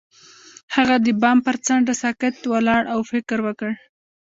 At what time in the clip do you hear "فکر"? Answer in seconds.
3.11-3.37